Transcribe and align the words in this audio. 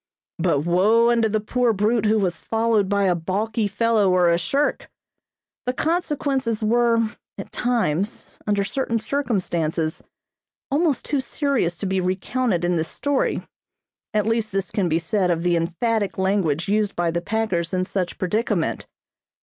But 0.39 0.61
woe 0.61 1.11
unto 1.11 1.29
the 1.29 1.39
poor 1.39 1.73
brute 1.73 2.05
who 2.07 2.17
was 2.17 2.41
followed 2.41 2.89
by 2.89 3.03
a 3.03 3.13
balky 3.13 3.67
fellow 3.67 4.09
or 4.09 4.31
a 4.31 4.37
shirk! 4.39 4.89
The 5.67 5.73
consequences 5.73 6.63
were, 6.63 7.11
at 7.37 7.51
times, 7.51 8.39
under 8.47 8.63
certain 8.63 8.97
circumstances, 8.97 10.01
almost 10.71 11.05
too 11.05 11.19
serious 11.19 11.77
to 11.77 11.85
be 11.85 12.01
recounted 12.01 12.65
in 12.65 12.77
this 12.77 12.89
story, 12.89 13.47
at 14.11 14.25
least 14.25 14.51
this 14.51 14.71
can 14.71 14.89
be 14.89 14.97
said 14.97 15.29
of 15.29 15.43
the 15.43 15.55
emphatic 15.55 16.17
language 16.17 16.67
used 16.67 16.95
by 16.95 17.11
the 17.11 17.21
packers 17.21 17.71
in 17.71 17.85
such 17.85 18.17
predicament. 18.17 18.87